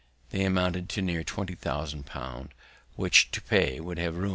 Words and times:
They 0.31 0.45
amounted 0.45 0.89
to 0.89 1.01
near 1.03 1.23
twenty 1.23 1.53
thousand 1.53 2.07
pound, 2.07 2.55
which 2.95 3.29
to 3.29 3.39
pay 3.39 3.79
would 3.79 3.99
have 3.99 4.15
ruined 4.15 4.29
me. 4.29 4.29